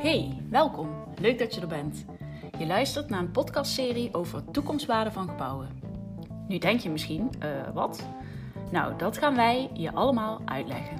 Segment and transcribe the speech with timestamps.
[0.00, 1.04] Hey, welkom.
[1.20, 2.04] Leuk dat je er bent.
[2.58, 5.68] Je luistert naar een podcastserie over toekomstwaarde van gebouwen.
[6.48, 8.06] Nu denk je misschien, uh, wat?
[8.70, 10.96] Nou, dat gaan wij je allemaal uitleggen.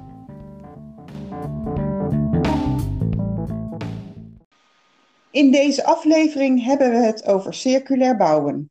[5.31, 8.71] In deze aflevering hebben we het over circulair bouwen.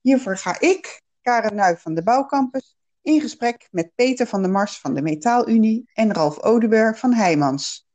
[0.00, 4.78] Hiervoor ga ik, Karen Nuij van de Bouwcampus, in gesprek met Peter van der Mars
[4.78, 7.88] van de Metaalunie en Ralf Odeber van Heijmans.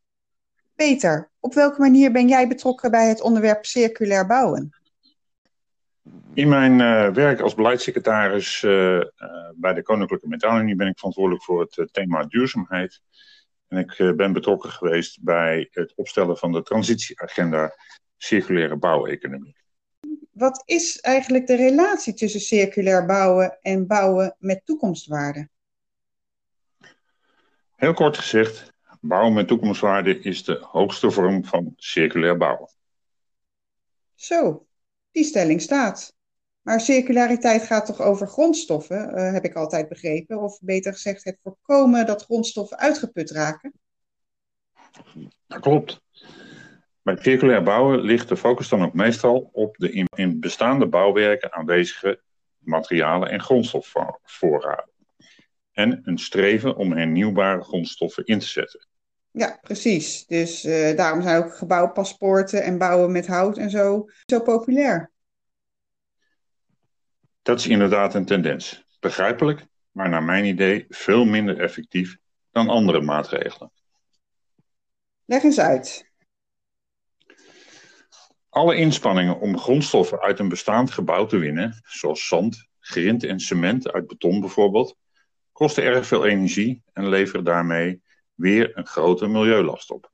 [0.76, 4.70] Peter, op welke manier ben jij betrokken bij het onderwerp circulair bouwen?
[6.34, 9.04] In mijn uh, werk als beleidssecretaris uh, uh,
[9.56, 13.02] bij de Koninklijke Metaalunie ben ik verantwoordelijk voor het thema duurzaamheid.
[13.68, 17.76] En ik ben betrokken geweest bij het opstellen van de transitieagenda
[18.18, 19.56] circulaire bouweconomie.
[20.32, 25.50] Wat is eigenlijk de relatie tussen circulair bouwen en bouwen met toekomstwaarde?
[27.76, 28.74] Heel kort gezegd,
[29.08, 32.70] Bouwen met toekomstwaarde is de hoogste vorm van circulair bouwen.
[34.16, 34.68] Zo,
[35.12, 36.16] die stelling staat.
[36.62, 40.42] Maar circulariteit gaat toch over grondstoffen, uh, heb ik altijd begrepen.
[40.42, 43.74] Of beter gezegd, het voorkomen dat grondstoffen uitgeput raken.
[45.48, 46.02] Dat klopt.
[47.02, 52.22] Bij circulair bouwen ligt de focus dan ook meestal op de in bestaande bouwwerken aanwezige
[52.58, 54.94] materialen en grondstofvoorraden.
[55.72, 58.88] En een streven om hernieuwbare grondstoffen in te zetten.
[59.38, 60.26] Ja, precies.
[60.26, 65.12] Dus uh, daarom zijn ook gebouwpaspoorten en bouwen met hout en zo zo populair.
[67.42, 68.86] Dat is inderdaad een tendens.
[69.00, 72.18] Begrijpelijk, maar naar mijn idee veel minder effectief
[72.52, 73.72] dan andere maatregelen.
[75.26, 76.12] Leg eens uit.
[78.50, 83.92] Alle inspanningen om grondstoffen uit een bestaand gebouw te winnen, zoals zand, grind en cement
[83.92, 84.98] uit beton bijvoorbeeld,
[85.52, 88.04] kosten erg veel energie en leveren daarmee
[88.36, 90.12] weer een grote milieulast op.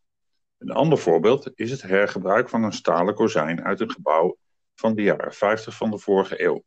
[0.57, 4.37] Een ander voorbeeld is het hergebruik van een stalen kozijn uit een gebouw
[4.75, 6.63] van de jaren 50 van de vorige eeuw.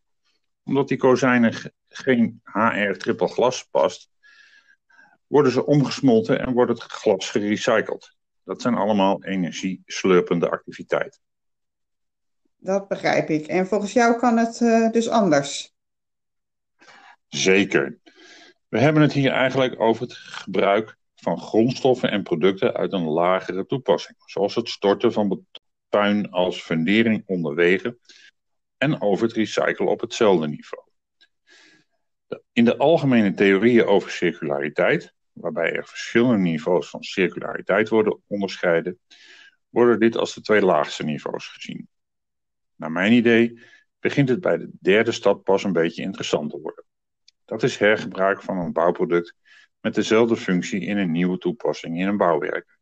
[0.65, 1.55] Omdat die kozijnen
[1.89, 4.11] geen HR triple glas past,
[5.27, 8.17] worden ze omgesmolten en wordt het glas gerecycled.
[8.45, 11.21] Dat zijn allemaal energieslurpende activiteiten.
[12.57, 13.47] Dat begrijp ik.
[13.47, 15.75] En volgens jou kan het uh, dus anders?
[17.29, 17.99] Zeker.
[18.69, 23.67] We hebben het hier eigenlijk over het gebruik van grondstoffen en producten uit een lagere
[23.67, 25.47] toepassing, zoals het storten van
[25.89, 27.99] puin als fundering onder wegen
[28.77, 30.85] en over het recyclen op hetzelfde niveau.
[32.53, 38.99] In de algemene theorieën over circulariteit, waarbij er verschillende niveaus van circulariteit worden onderscheiden,
[39.69, 41.89] worden dit als de twee laagste niveaus gezien.
[42.77, 43.61] Naar mijn idee
[44.01, 46.85] begint het bij de derde stap pas een beetje interessant te worden.
[47.45, 49.35] Dat is hergebruik van een bouwproduct
[49.85, 52.79] met dezelfde functie in een nieuwe toepassing in een bouwwerk.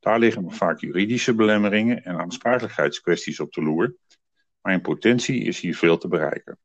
[0.00, 3.94] Daar liggen vaak juridische belemmeringen en aansprakelijkheidskwesties op de loer,
[4.60, 6.58] maar in potentie is hier veel te bereiken.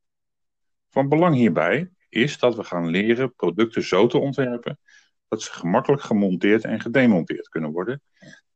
[0.89, 4.79] Van belang hierbij is dat we gaan leren producten zo te ontwerpen
[5.27, 8.01] dat ze gemakkelijk gemonteerd en gedemonteerd kunnen worden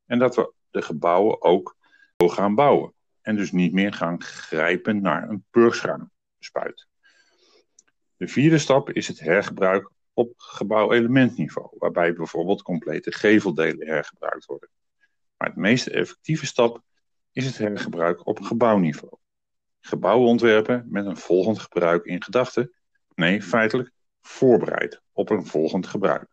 [0.06, 1.78] en dat we de gebouwen ook
[2.18, 6.88] zo gaan bouwen en dus niet meer gaan grijpen naar een purgschuimspuit.
[8.18, 14.70] De vierde stap is het hergebruik op gebouwelementniveau, waarbij bijvoorbeeld complete geveldelen hergebruikt worden.
[15.38, 16.82] Maar het meest effectieve stap
[17.32, 19.14] is het hergebruik op gebouwniveau.
[19.80, 22.74] Gebouwen ontwerpen met een volgend gebruik in gedachten,
[23.16, 23.92] nee, feitelijk
[24.22, 26.28] voorbereid op een volgend gebruik.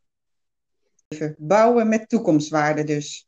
[1.36, 3.26] Bouwen met toekomstwaarde dus.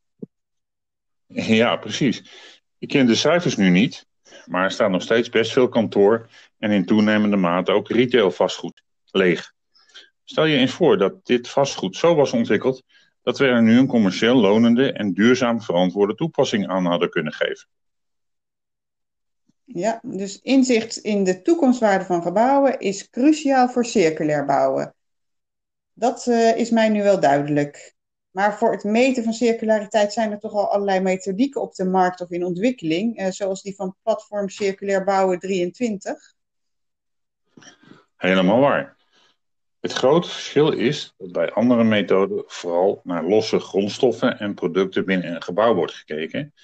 [1.27, 2.31] Ja, precies.
[2.79, 4.07] Ik ken de cijfers nu niet,
[4.47, 8.83] maar er staat nog steeds best veel kantoor en in toenemende mate ook retail vastgoed
[9.11, 9.53] leeg.
[10.31, 12.83] Stel je eens voor dat dit vastgoed zo was ontwikkeld
[13.23, 17.69] dat we er nu een commercieel lonende en duurzaam verantwoorde toepassing aan hadden kunnen geven.
[19.65, 24.95] Ja, dus inzicht in de toekomstwaarde van gebouwen is cruciaal voor circulair bouwen.
[25.93, 27.95] Dat uh, is mij nu wel duidelijk.
[28.31, 32.21] Maar voor het meten van circulariteit zijn er toch al allerlei methodieken op de markt
[32.21, 36.35] of in ontwikkeling, uh, zoals die van platform Circulair Bouwen 23.
[38.17, 38.99] Helemaal waar.
[39.81, 45.35] Het grote verschil is dat bij andere methoden vooral naar losse grondstoffen en producten binnen
[45.35, 46.55] een gebouw wordt gekeken.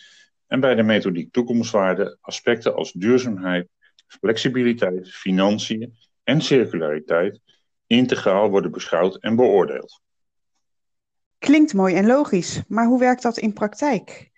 [0.46, 3.68] En bij de methodiek toekomstwaarde aspecten als duurzaamheid,
[4.06, 7.40] flexibiliteit, financiën en circulariteit
[7.86, 10.00] integraal worden beschouwd en beoordeeld.
[11.38, 14.30] Klinkt mooi en logisch, maar hoe werkt dat in praktijk?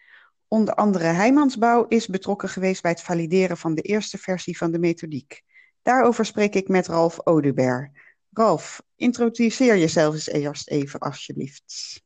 [0.48, 4.78] Onder andere Heijmansbouw is betrokken geweest bij het valideren van de eerste versie van de
[4.78, 5.42] methodiek.
[5.82, 7.90] Daarover spreek ik met Ralf Odubert.
[8.32, 12.02] Ralf, introduceer jezelf eens eerst even, alsjeblieft.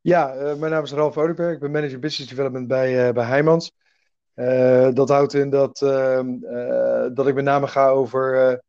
[0.00, 1.54] Ja, mijn naam is Ralf Odeberg.
[1.54, 3.72] Ik ben manager business development bij, bij Heijmans.
[4.94, 6.38] dat houdt in dat, ehm,
[7.14, 8.60] dat ik met name ga over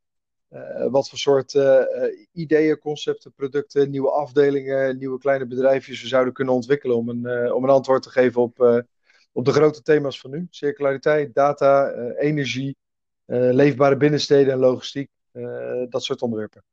[0.55, 1.83] uh, wat voor soort uh,
[2.31, 7.63] ideeën, concepten, producten, nieuwe afdelingen, nieuwe kleine bedrijfjes we zouden kunnen ontwikkelen om een, om
[7.63, 8.83] een antwoord te geven op,
[9.31, 10.47] op de grote thema's van nu.
[10.49, 12.75] Circulariteit, data, energie,
[13.25, 15.09] leefbare binnensteden en logistiek.
[15.89, 16.63] Dat soort onderwerpen.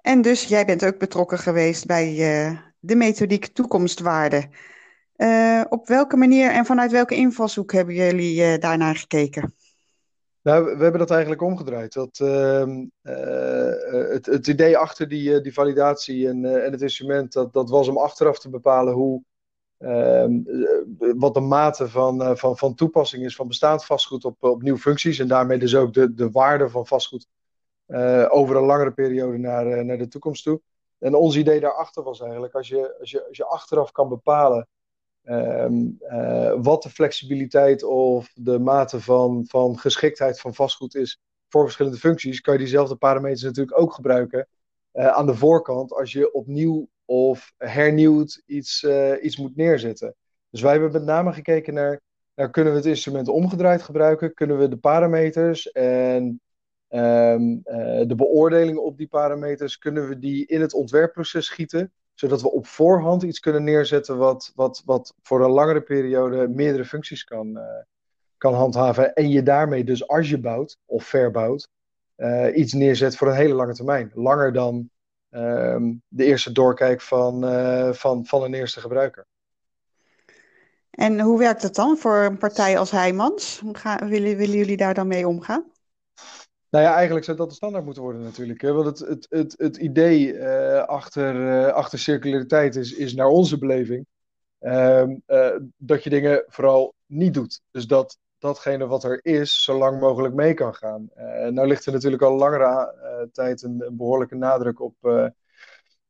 [0.00, 2.14] En dus jij bent ook betrokken geweest bij
[2.78, 4.48] de methodiek toekomstwaarde.
[5.68, 9.54] op welke manier en vanuit welke invalshoek hebben jullie daarnaar gekeken?
[10.42, 11.92] Nou, we hebben dat eigenlijk omgedraaid.
[11.92, 12.66] Dat, uh,
[13.02, 17.70] uh, het, het, idee achter die, uh, die validatie en, en het instrument, dat, dat
[17.70, 19.22] was om achteraf te bepalen hoe,
[19.82, 20.40] ehm,
[21.18, 25.18] wat de mate van, van, van toepassing is van bestaand vastgoed op, op nieuwe functies.
[25.18, 27.26] En daarmee dus ook de, de waarde van vastgoed
[28.28, 30.60] over een langere periode naar, naar de toekomst toe.
[30.98, 34.68] En ons idee daarachter was eigenlijk, als je, als je, als je achteraf kan bepalen
[35.22, 41.62] Ehm, eh, wat de flexibiliteit of de mate van, van geschiktheid van vastgoed is voor
[41.62, 44.48] verschillende functies, kan je diezelfde parameters natuurlijk ook gebruiken
[44.92, 50.14] aan de voorkant als je opnieuw of hernieuwd iets, uh, iets moet neerzetten.
[50.50, 52.00] Dus wij hebben met name gekeken naar,
[52.50, 56.40] kunnen we het instrument omgedraaid gebruiken, kunnen we de parameters en
[56.88, 57.62] um,
[58.06, 62.66] de beoordeling op die parameters, kunnen we die in het ontwerpproces schieten zodat we op
[62.66, 67.62] voorhand iets kunnen neerzetten wat, wat, wat voor een langere periode meerdere functies kan, uh,
[68.36, 69.14] kan handhaven.
[69.14, 71.68] En je daarmee dus als je bouwt of verbouwt,
[72.54, 74.10] iets neerzet voor een hele lange termijn.
[74.14, 74.90] Langer dan
[75.32, 75.76] uh,
[76.08, 79.26] de eerste doorkijk van, uh, van, van een eerste gebruiker.
[80.90, 83.62] En hoe werkt het dan voor een partij als Heijmans?
[83.72, 85.70] Gaan, willen, willen jullie daar dan mee omgaan?
[86.70, 88.60] Nou ja, eigenlijk zou dat de standaard moeten worden natuurlijk.
[88.60, 88.72] Hè?
[88.72, 93.58] Want het, het, het, het idee uh, achter, uh, achter circulariteit is, is naar onze
[93.58, 94.06] beleving
[94.60, 95.08] uh,
[95.76, 97.60] dat je dingen vooral niet doet.
[97.70, 101.10] Dus dat datgene wat er is, zo lang mogelijk mee kan gaan.
[101.54, 102.94] nou ligt er natuurlijk al langere
[103.32, 104.94] tijd een, behoorlijke nadruk op,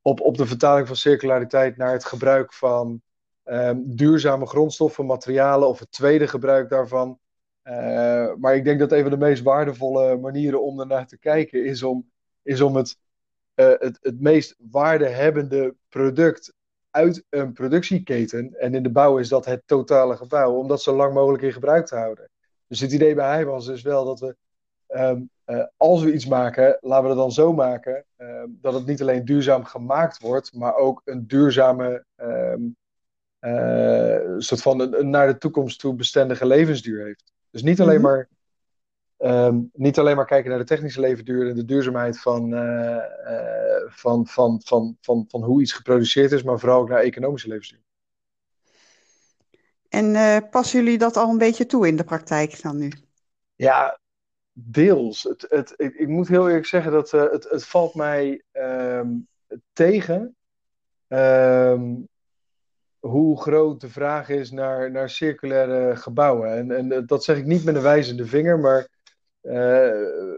[0.02, 3.02] op, op de vertaling van circulariteit naar het gebruik van
[3.42, 7.18] ehm, duurzame grondstoffen, materialen of het tweede gebruik daarvan.
[7.64, 11.64] Uh, maar ik denk dat een van de meest waardevolle manieren om ernaar te kijken
[11.64, 12.10] is om,
[12.42, 12.98] is om het,
[13.54, 16.54] uh, het, het meest waardehebbende product
[16.92, 20.96] uit een productieketen, en in de bouw is dat het totale gebouw, om dat zo
[20.96, 22.28] lang mogelijk in gebruik te houden.
[22.66, 24.36] Dus het idee bij hij was dus wel dat we,
[24.88, 28.86] um, uh, als we iets maken, laten we het dan zo maken um, dat het
[28.86, 32.76] niet alleen duurzaam gemaakt wordt, maar ook een duurzame, um,
[34.38, 37.32] soort van een, een naar de toekomst toe bestendige levensduur heeft.
[37.50, 38.04] Dus niet alleen, mhm.
[38.04, 38.28] maar,
[39.22, 43.82] um, niet alleen maar kijken naar de technische levensduur en de duurzaamheid van, uh, uh,
[43.86, 47.80] van, van, van, van, van hoe iets geproduceerd is, maar vooral ook naar economische levensduur.
[49.88, 52.92] En uh, passen jullie dat al een beetje toe in de praktijk dan nu?
[53.54, 53.98] Ja,
[54.52, 55.22] deels.
[55.22, 59.28] Het, het, ik, ik moet heel eerlijk zeggen dat het, het valt mij um,
[59.72, 60.36] tegen.
[61.08, 62.08] Um,
[62.98, 66.56] hoe groot de vraag is naar, naar circulaire gebouwen.
[66.56, 68.88] En, en dat zeg ik niet met een wijzende vinger, maar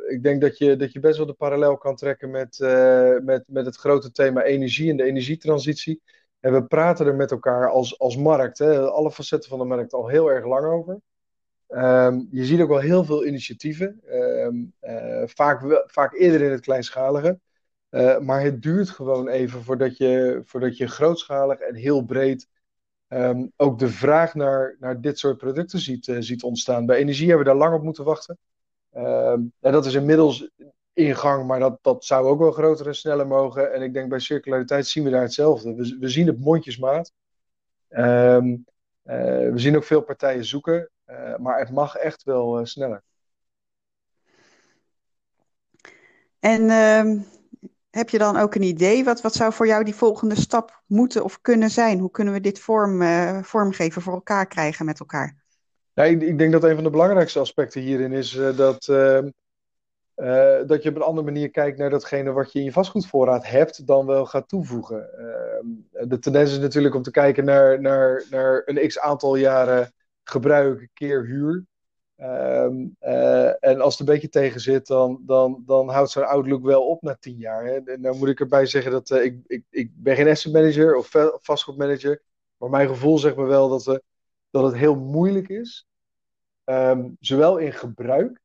[0.08, 3.44] ik denk dat je, dat je best wel de parallel kan trekken met, uh, met,
[3.46, 6.02] met het grote thema energie en de energietransitie.
[6.40, 9.92] En we praten er met elkaar als, als markt, hè, alle facetten van de markt,
[9.92, 11.00] al heel erg lang over.
[11.68, 16.60] Um, je ziet ook wel heel veel initiatieven, um, uh, vaak, vaak eerder in het
[16.60, 17.40] kleinschalige.
[18.20, 22.48] maar het duurt gewoon even voordat je, voordat je grootschalig en heel breed
[23.08, 26.86] um, ook de vraag naar, naar dit soort producten ziet, ziet ontstaan.
[26.86, 28.38] Bij energie hebben we daar lang op moeten wachten.
[28.94, 30.50] En dat is inmiddels
[30.92, 33.72] in gang, maar dat, dat zou ook wel groter en sneller mogen.
[33.72, 35.74] En ik denk bij circulariteit zien we daar hetzelfde.
[35.74, 37.12] We, zien het mondjesmaat.
[37.88, 38.64] Um,
[39.04, 43.02] uh, we zien ook veel partijen zoeken, uh, maar het mag echt wel sneller.
[46.38, 46.68] En
[47.90, 49.04] heb je dan ook een idee?
[49.04, 51.98] Wat, wat zou voor jou die volgende stap moeten of kunnen zijn?
[51.98, 53.02] Hoe kunnen we dit vorm,
[53.44, 55.43] vormgeven voor elkaar krijgen met elkaar?
[55.94, 59.20] Ja, ik, denk dat een van de belangrijkste aspecten hierin is uh, dat, uh,
[60.66, 63.86] dat je op een andere manier kijkt naar datgene wat je in je vastgoedvoorraad hebt,
[63.86, 65.18] dan wel gaat toevoegen.
[65.18, 69.92] Ehm, de tendens is natuurlijk om te kijken naar, naar, naar een x aantal jaren
[70.22, 71.64] gebruik keer huur.
[72.16, 76.64] Um, uh, en als het een beetje tegen zit, dan, dan, dan houdt zo'n outlook
[76.64, 77.64] wel op na tien jaar.
[77.64, 77.80] Hè.
[77.84, 81.10] En dan moet ik erbij zeggen dat ik, ik, ik ben geen asset manager of
[81.40, 82.22] vastgoedmanager.
[82.56, 84.02] Maar mijn gevoel zegt me wel dat, we,
[84.54, 85.86] dat het heel moeilijk is.
[86.64, 88.42] Um, zowel in gebruik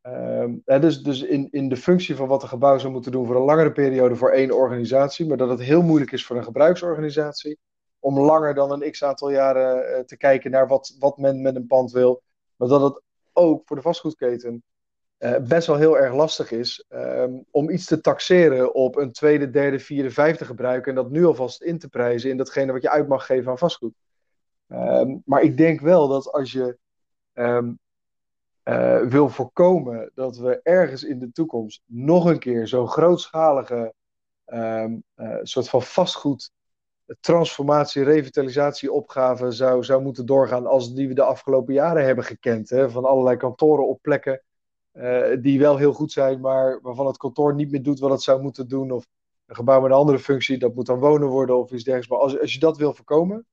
[0.00, 3.36] Ehm, dus dus in, in de functie van wat een gebouw zou moeten doen voor
[3.36, 7.58] een langere periode voor één organisatie, maar dat het heel moeilijk is voor een gebruiksorganisatie
[7.98, 11.56] om langer dan een x aantal jaren uh, te kijken naar wat, wat men met
[11.56, 12.22] een pand wil.
[12.56, 13.02] Maar dat het
[13.32, 14.62] ook voor de vastgoedketen
[15.18, 19.50] uh, best wel heel erg lastig is um, om iets te taxeren op een tweede,
[19.50, 22.90] derde, vierde, vijfde gebruik en dat nu alvast in te prijzen in datgene wat je
[22.90, 23.94] uit mag geven aan vastgoed.
[24.72, 26.78] Um, maar ik denk wel dat als je
[27.34, 27.78] um,
[28.64, 33.94] uh, wil voorkomen dat we ergens in de toekomst nog een keer zo'n grootschalige
[34.46, 34.84] uh,
[35.42, 36.50] soort van vastgoed
[37.20, 42.70] transformatie, revitalisatie opgave zou, zou moeten doorgaan als die we de afgelopen jaren hebben gekend.
[42.70, 42.90] Hè?
[42.90, 44.42] Van allerlei kantoren op plekken
[45.40, 48.42] die wel heel goed zijn, maar waarvan het kantoor niet meer doet wat het zou
[48.42, 48.90] moeten doen.
[48.90, 49.06] Of
[49.46, 52.08] een gebouw met een andere functie, dat moet dan wonen worden of iets dergelijks.
[52.08, 53.46] Maar als, als je dat wil voorkomen,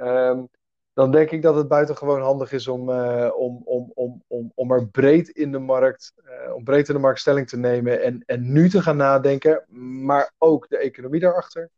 [0.00, 0.48] um,
[0.92, 4.72] dan denk ik dat het buitengewoon handig is om, uh, om, om, om, om, om
[4.72, 8.22] er breed in de markt, uh, om breed in de markt stelling te nemen en,
[8.26, 9.64] en nu te gaan nadenken,
[10.04, 11.70] maar ook de economie daarachter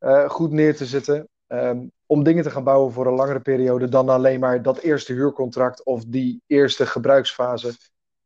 [0.00, 1.28] uh, goed neer te zetten.
[1.48, 5.12] Um, om dingen te gaan bouwen voor een langere periode dan alleen maar dat eerste
[5.12, 7.72] huurcontract of die eerste gebruiksfase.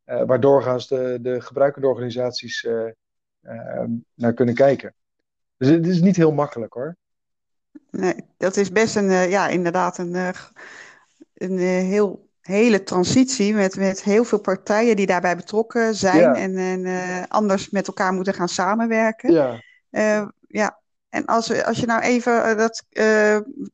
[0.03, 2.89] Waar doorgaans de, de gebruikende organisaties uh,
[3.41, 3.83] uh,
[4.13, 4.93] naar kunnen kijken.
[5.57, 6.97] Dus het is niet heel makkelijk hoor.
[7.89, 10.15] Nee, dat is best een, ja, inderdaad een,
[11.33, 16.35] een heel, hele transitie met, met heel veel partijen die daarbij betrokken zijn ja.
[16.35, 19.31] en, en anders met elkaar moeten gaan samenwerken.
[19.31, 19.61] Ja.
[20.47, 22.83] ja, en als, als je nou even dat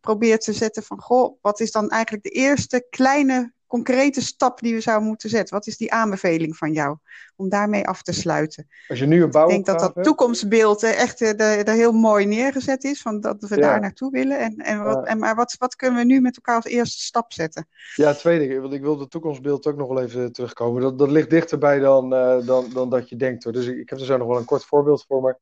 [0.01, 4.73] probeert te zetten van, goh, wat is dan eigenlijk de eerste kleine concrete stap die
[4.73, 5.55] we zouden moeten zetten?
[5.55, 6.97] Wat is die aanbeveling van jou
[7.35, 8.67] om daarmee af te sluiten?
[8.87, 9.43] Als je nu een bouw.
[9.45, 13.61] Ik denk dat dat toekomstbeeld echt er heel mooi neergezet is, van dat we ja.
[13.61, 14.39] daar naartoe willen.
[14.39, 15.03] En, en, wat, ja.
[15.03, 17.67] en maar wat, wat kunnen we nu met elkaar als eerste stap zetten?
[17.95, 18.61] Ja, twee dingen.
[18.61, 20.81] Want ik wil het toekomstbeeld ook nog wel even terugkomen.
[20.81, 23.43] Dat, dat ligt dichterbij dan, uh, dan, dan dat je denkt.
[23.43, 23.53] Hoor.
[23.53, 25.21] Dus ik, ik heb er zo nog wel een kort voorbeeld voor.
[25.21, 25.37] Maar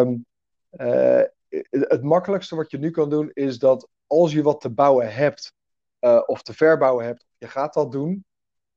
[0.00, 0.26] um,
[0.72, 1.22] uh,
[1.70, 5.54] het makkelijkste wat je nu kan doen is dat als je wat te bouwen hebt
[6.00, 8.24] uh, of te verbouwen hebt, je gaat dat doen.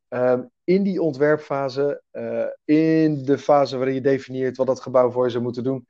[0.09, 5.25] Um, in die ontwerpfase, uh, in de fase waarin je definieert wat dat gebouw voor
[5.25, 5.87] je zou moeten doen,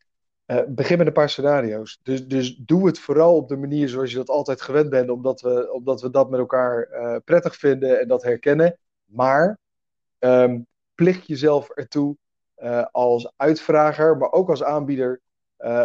[0.67, 1.99] begin met een paar scenario's.
[2.03, 5.41] Dus, dus doe het vooral op de manier zoals je dat altijd gewend bent, omdat
[5.41, 6.89] we, omdat we dat met elkaar
[7.25, 8.77] prettig vinden en dat herkennen.
[9.05, 9.59] Maar
[10.19, 12.17] um, plicht jezelf ertoe
[12.91, 15.21] als uitvrager, maar ook als aanbieder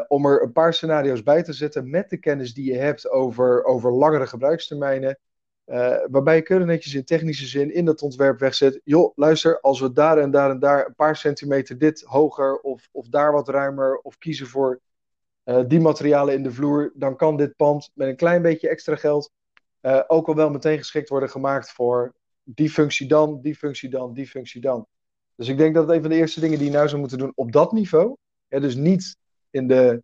[0.09, 3.65] om er een paar scenario's bij te zetten met de kennis die je hebt over,
[3.65, 5.19] over langere gebruikstermijnen.
[5.66, 8.80] Uh, waarbij je keurig netjes in technische zin in dat ontwerp wegzet.
[8.85, 12.88] Joh, luister, als we daar en daar en daar een paar centimeter dit hoger of,
[12.92, 14.80] of daar wat ruimer of kiezen voor
[15.44, 18.96] uh, die materialen in de vloer, dan kan dit pand met een klein beetje extra
[18.96, 19.30] geld
[20.06, 24.26] ook al wel meteen geschikt worden gemaakt voor die functie dan, die functie dan, die
[24.26, 24.87] functie dan.
[25.35, 27.18] Dus ik denk dat het een van de eerste dingen die je nou zou moeten
[27.18, 28.16] doen op dat niveau,
[28.49, 29.16] ja, dus niet
[29.50, 30.02] in de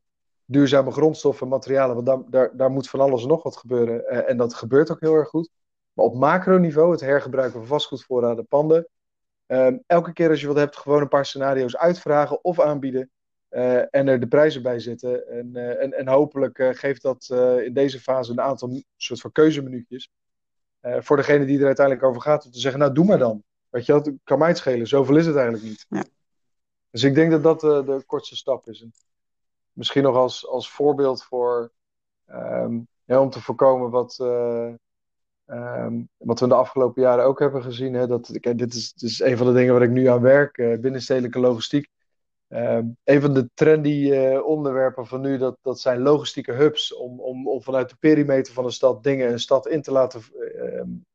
[0.53, 1.95] duurzame grondstoffen, materialen.
[1.95, 4.05] Want daar, daar, daar moet van alles en nog wat gebeuren.
[4.09, 5.51] Uh, en dat gebeurt ook heel erg goed.
[5.93, 8.89] Maar op macroniveau, het hergebruiken van vastgoedvoorraden, panden.
[9.47, 13.11] Uh, elke keer als je wat hebt, gewoon een paar scenario's uitvragen of aanbieden.
[13.51, 15.29] Uh, en er de prijzen bij zetten.
[15.29, 17.27] En, uh, en, en hopelijk geeft dat
[17.65, 20.11] in deze fase een aantal soort van keuzeminuutjes.
[20.81, 23.43] voor degene die er uiteindelijk over gaat, om te zeggen, nou doe maar dan.
[23.69, 24.87] Weet je, dat kan mij het schelen.
[24.87, 25.87] Zoveel is het eigenlijk niet.
[25.89, 26.05] Ja.
[26.91, 28.87] Dus ik denk dat dat de kortste stap is
[29.73, 31.73] misschien nog als, als voorbeeld voor
[33.05, 34.73] ja, om te voorkomen wat, uh,
[35.47, 37.95] um, wat we in de afgelopen jaren ook hebben gezien.
[37.95, 40.21] Hè, dat, kijk, dit, is, dit is een van de dingen waar ik nu aan
[40.21, 41.89] werk, uh, binnenstedelijke logistiek.
[42.49, 46.95] Um, een van de trendy uh, onderwerpen van nu, dat, dat zijn logistieke hubs.
[46.95, 50.23] Om, om, om vanuit de perimeter van een stad dingen een stad in te laten,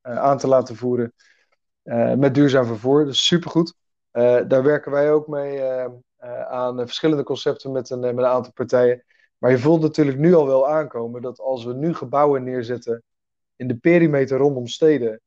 [0.01, 1.13] aan te laten voeren.
[2.17, 3.05] met duurzaam vervoer.
[3.05, 3.75] Dat is supergoed.
[4.11, 5.61] daar werken wij ook mee
[6.47, 9.03] aan verschillende concepten met een, met een aantal partijen.
[9.37, 13.03] Maar je voelt natuurlijk nu al wel aankomen dat als we nu gebouwen neerzetten
[13.55, 15.21] in de perimeter rondom steden,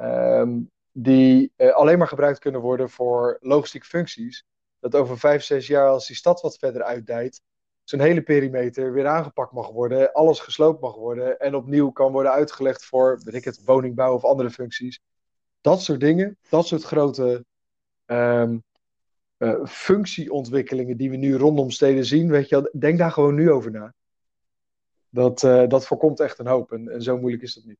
[0.00, 4.44] um, die alleen maar gebruikt kunnen worden voor logistieke functies,
[4.80, 7.42] dat over vijf, zes jaar, als die stad wat verder uitdijt,
[7.84, 12.32] zijn hele perimeter weer aangepakt mag worden, alles gesloopt mag worden en opnieuw kan worden
[12.32, 15.00] uitgelegd voor, weet ik het, woningbouw of andere functies.
[15.60, 17.44] Dat soort dingen, dat soort grote
[18.06, 18.62] um,
[19.40, 23.70] uh, functieontwikkelingen die we nu rondom steden zien, weet je, denk daar gewoon nu over
[23.70, 23.94] na.
[25.08, 27.78] Dat, uh, dat voorkomt echt een hoop en, en zo moeilijk is dat niet.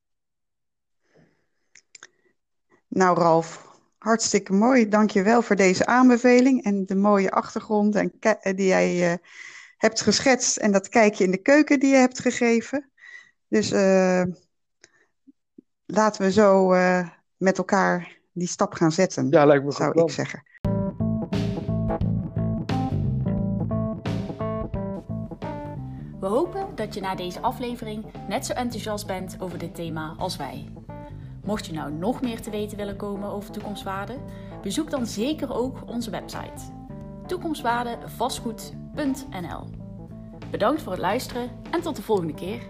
[2.88, 4.88] Nou, Ralf, hartstikke mooi.
[4.88, 8.12] Dank je wel voor deze aanbeveling en de mooie achtergrond en
[8.57, 9.17] die jij uh,
[9.76, 12.90] hebt geschetst en dat kijkje in de keuken die je hebt gegeven.
[13.49, 13.71] Dus
[15.87, 16.69] laten we zo
[17.37, 20.07] met elkaar die stap gaan zetten, Ja, lijkt me zou goed plan.
[20.07, 20.50] ik zeggen.
[26.20, 30.36] We hopen dat je na deze aflevering net zo enthousiast bent over dit thema als
[30.36, 30.68] wij.
[31.44, 34.16] Mocht je nou nog meer te weten willen komen over toekomstwaarde,
[34.62, 36.62] bezoek dan zeker ook onze website
[37.26, 39.64] toekomstwaardevastgoed.nl.
[40.50, 42.62] Bedankt voor het luisteren en tot de volgende keer.